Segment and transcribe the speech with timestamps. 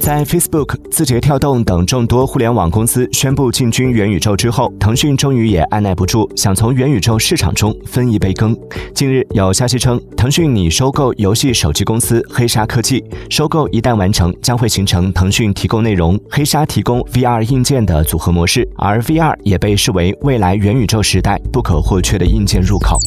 [0.00, 8.56] 在 Facebook、字节跳动等众多互联网公司宣布进军元宇宙之后，腾讯终于也按耐不住，想从元宇宙市场中分一杯羹。
[8.94, 22.98] 近日有消息称，腾讯拟收购游戏手机公司黑鲨科技，收购一旦完成，将会形成腾讯提供内容、黑鲨提供 VR 硬件的组合模式，而 VR 也被视为未来元宇宙时代不可或缺的硬件入口。